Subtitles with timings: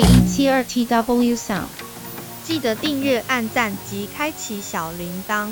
[0.00, 1.66] 一七二 T W Sound。
[2.42, 5.50] 记得订阅、按赞及开启小铃铛。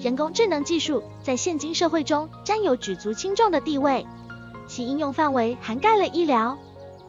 [0.00, 4.06] 人工智能技术在现今社会中占有举足轻重的地位，
[4.66, 6.58] 其应用范围涵盖了医疗、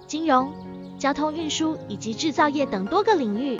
[0.07, 0.51] 金融、
[0.99, 3.60] 交通运输以及制造业等多个领域。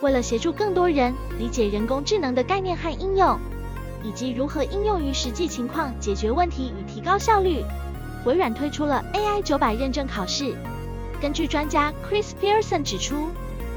[0.00, 3.38] 为了协助更多人理解人工智能的概念和应用，
[4.04, 7.64] 以及如何应用于实际情况解决问题与提高效率，
[8.24, 10.54] 微软推出了 AI 九百认证考试。
[11.20, 13.30] 根据专家 Chris Pearson 指出。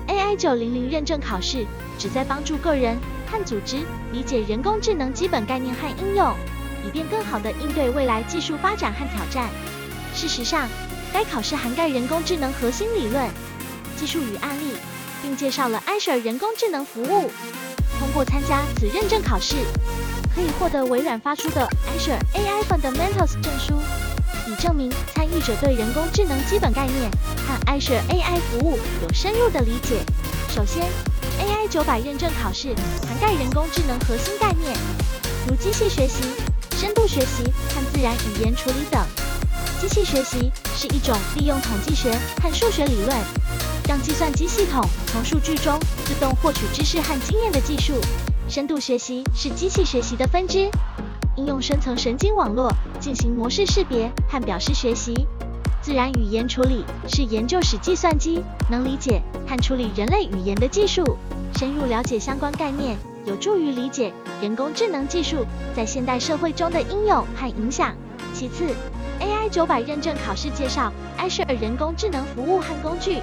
[0.07, 1.65] AI 九零零认证考试
[1.97, 3.77] 旨在帮助个人和组织
[4.11, 6.33] 理解人工智能基本概念和应用，
[6.85, 9.49] 以便更好地应对未来技术发展和挑战。
[10.13, 10.67] 事实上，
[11.13, 13.29] 该考试涵盖人工智能核心理论、
[13.95, 14.73] 技术与案例，
[15.21, 17.31] 并介绍了 Azure 人工智能服务。
[17.97, 19.55] 通过参加此认证考试，
[20.35, 21.65] 可以获得微软发出的
[21.95, 24.10] Azure AI Fundamentals 证书。
[24.47, 27.09] 以证明参与者对人工智能基本概念
[27.47, 29.99] 和 Azure AI 服务有深入的理解。
[30.49, 30.87] 首先
[31.39, 32.75] ，AI 九百认证考试
[33.07, 34.75] 涵盖人工智能核心概念，
[35.47, 36.23] 如机器学习、
[36.77, 39.01] 深度学习和自然语言处理等。
[39.79, 43.17] 机器学习是一种利用统计学和数学理论，
[43.87, 47.93] 让计算机系统从数据中自动获取知识和经验的技术。
[48.47, 50.69] 深度学习是机器学习的分支。
[51.37, 52.69] 应用深层神经网络
[53.01, 55.27] 进行模式识别和表示学习。
[55.81, 61.17] 自然语言处理是研究使计算机能理解和处理人类语言的技术。
[61.57, 67.93] 深入了解相关概念，有助于理解人工智能技术在现代社会中的应用和影响。
[68.33, 68.65] 其次
[69.19, 73.17] ，AI 九百认证考试介绍 Azure 人工智能服务和工具，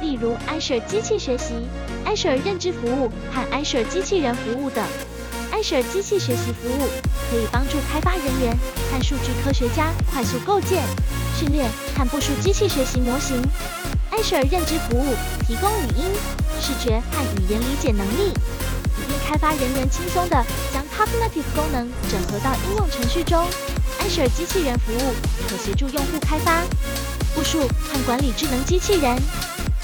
[0.00, 1.54] 例如 Azure 机器学习、
[2.06, 4.84] Azure 认知服务和 Azure 机器人服务等。
[5.50, 6.88] Azure 机器学习服务
[7.30, 8.56] 可以帮助开发人员
[8.92, 10.84] 和数据科学家快速构建、
[11.34, 13.42] 训练和部署机器学习模型。
[14.12, 15.14] Azure 认知服务
[15.46, 16.04] 提供语音、
[16.60, 23.48] 视觉和语言理解能力，以便开发人员轻松地将 Cognitive 功能整合到应用程序中。
[24.00, 25.14] Azure 机器人服务
[25.48, 26.62] 可协助用户开发、
[27.34, 29.16] 部署和管理智能机器人。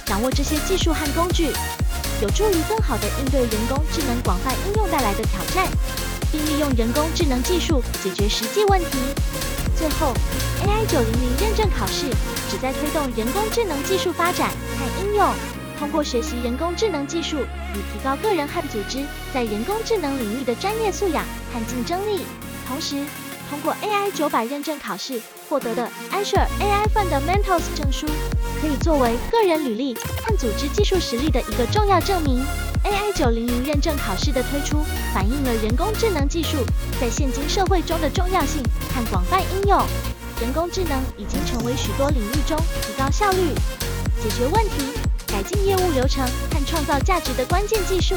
[0.05, 1.49] 掌握这些技术和工具。
[2.21, 5.69] 有助于更好地应对人工智能广泛应用带来的挑战，
[6.31, 8.99] 并利用人工智能技术解决实际问题。
[9.77, 10.13] 最后
[10.63, 12.09] ，AI 九零零认证考试
[12.51, 15.33] 旨在推动人工智能技术发展和应用，
[15.79, 17.37] 通过学习人工智能技术，
[17.75, 22.23] 以提高个人和组织在人工智能领域的专业素养和竞争力。
[22.67, 22.97] 同时，
[23.49, 28.07] 通过 AI 九百认证考试获得的 Azure AI Fundamentals 证书。
[28.61, 32.45] 可以作为个人履历和组织技术实力的一个重要证明。
[32.85, 36.57] AI 九零零认证考试的推出，反映了人工智能技术
[37.01, 38.63] 在现今社会中的重要性
[38.95, 39.81] 和广泛应用。
[40.41, 43.55] 人工智能已经成为许多领域中提高效率、
[44.23, 44.93] 解决问题、
[45.27, 48.15] 改进业务流程和创造价值的关键技术。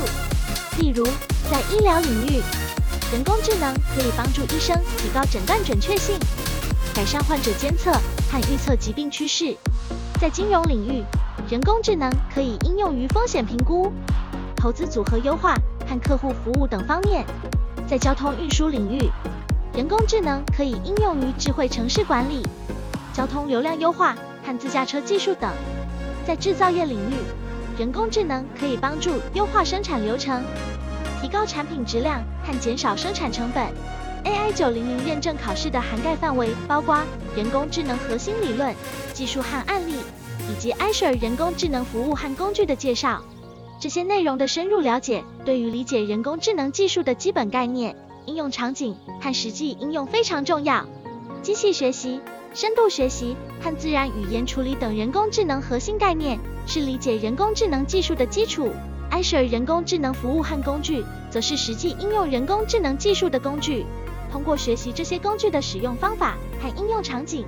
[0.80, 1.04] 例如，
[1.52, 2.42] 在医疗领域，
[3.12, 6.16] 人工智能可以帮助医生提高诊断准确性，
[6.94, 7.92] 改善患者监测
[8.30, 9.56] 和预测疾病趋势。
[10.20, 11.04] 在金融领域，
[11.50, 13.92] 人工智能可以应用于风险评估、
[14.56, 15.56] 投资组合优化
[15.88, 17.26] 和客户服务等方面。
[17.88, 19.10] 在交通运输领域，
[19.74, 22.46] 人工智能可以应用于智慧城市管理、
[23.14, 24.16] 交通流量优化
[24.46, 25.50] 和自驾车技术等。
[26.28, 27.16] 在制造业领域，
[27.80, 30.44] 人工智能可以帮助优化生产流程、
[31.22, 33.66] 提高产品质量和减少生产成本。
[34.24, 37.02] AI 九零零认证考试的涵盖范围包括
[37.36, 38.76] 人工智能核心理论、
[39.14, 39.96] 技术和案例，
[40.50, 43.24] 以及 Azure 人工智能服务和工具的介绍。
[43.80, 47.96] 这些内容的深入了解，对于理解人工智能技术的基本概念、
[48.26, 50.86] 应用场景和实际应用非常重要。
[51.42, 52.20] 机器学习、
[52.54, 58.72] 深度学习和自然语言处理等人工智能核心概念是理解人工智能技术的基础。
[59.10, 63.86] Azure 人工智能服务和工具则是实际应用人工智能技术的工具。
[64.32, 67.46] 通过学习这些工具的使用方法和应用场景，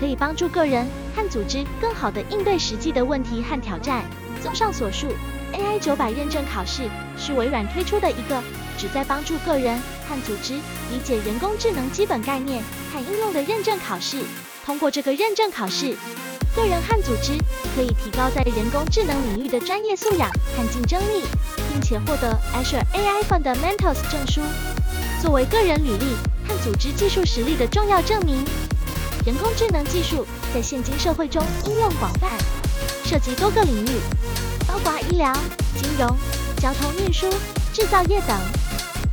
[0.00, 4.02] 可以帮助个人和组织更好地应对实际的问题和挑战。
[4.42, 5.08] 综上所述
[5.52, 6.82] ，AI 九百认证考试
[7.16, 8.42] 是微软推出的一个
[8.76, 9.78] 旨在帮助个人
[10.08, 10.54] 和组织
[10.90, 12.62] 理解人工智能基本概念
[12.92, 14.22] 和应用的认证考试。
[14.64, 15.94] 通过这个认证考试，
[16.56, 17.32] 个人和组织
[17.76, 21.22] 可以提高在人工智能领域的专业素养和竞争力，
[21.70, 24.40] 并且获得 Azure AI Fundamentals 证书。
[25.24, 26.14] 作为个人履历
[26.46, 28.44] 和组织技术实力的重要证明，
[29.24, 32.28] 人工智能技术在现今社会中应用广泛，
[33.06, 33.88] 涉及多个领域，
[34.68, 35.32] 包括医疗、
[35.80, 36.14] 金融、
[36.58, 37.26] 交通运输、
[37.72, 38.38] 制造业等。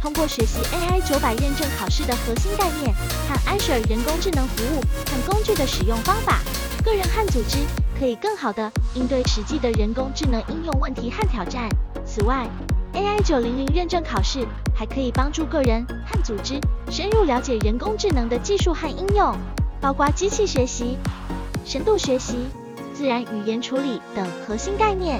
[0.01, 2.93] 通过学习 AI 九百认证考试的核心概念
[3.29, 6.41] 和 Azure 人工智能服务和工具的使用方法，
[6.83, 7.57] 个人和组织
[7.97, 11.69] 可以更好地应对实际的人工智能应用问题和挑战。
[12.05, 12.45] 此外
[12.93, 14.45] ，AI 九零零认证考试
[14.75, 16.59] 还可以帮助个人和组织
[16.89, 19.35] 深入了解人工智能的技术和应用，
[19.79, 20.97] 包括机器学习、
[21.65, 22.37] 深度学习、
[22.93, 25.19] 自然语言处理等核心概念。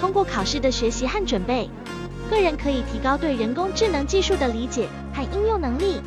[0.00, 1.68] 通过考试的学习和准备，
[2.30, 6.00] 个人可以提高对人工智能技术的理解和应用能力，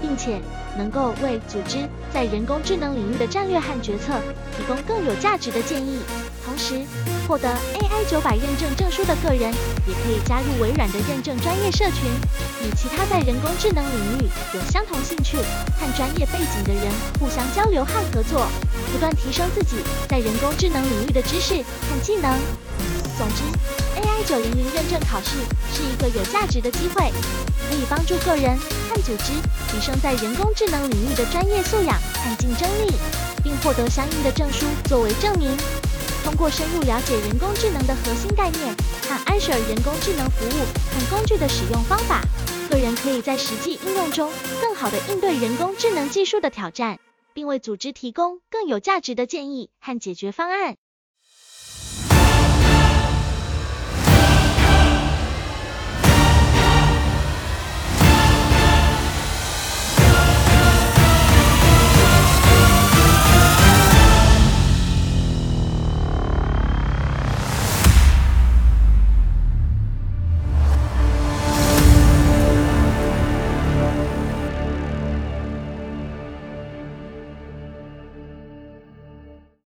[0.00, 0.40] 并且
[0.78, 4.14] 能够为组织在人工智能领域的战略和决策
[4.56, 5.98] 提供更有价值的建议。
[6.46, 6.86] 同时，
[7.26, 9.52] 获得 AI 九百认证证书的个人
[9.86, 12.08] 也可以加入微软的认证专业社群，
[12.64, 16.90] 与其他在人工智能领域有相同兴趣和专业背景的人
[17.20, 18.46] 互相交流和合作，
[18.92, 19.76] 不断提升自己
[20.08, 22.32] 在人工智能领域的知识和技能。
[23.18, 23.42] 总之
[24.00, 25.36] ，AI 九零零认证考试
[25.74, 27.12] 是一个有价值的机会，
[27.68, 28.56] 可以帮助个人
[28.88, 29.32] 和组织
[29.70, 32.92] 提升在人工智能领域的专业素养和竞争力，
[33.44, 35.54] 并获得相应的证书作为证明。
[36.24, 40.60] 通过深入了解人工智能的核心概念和 Azure 人工智能服务
[40.92, 42.22] 和工具的使用方法，
[42.70, 46.98] 个人可以在实际应用中更好地应对人工智能技术的挑战，
[47.34, 50.76] 并为组织提供更有价值的建议和解决方案。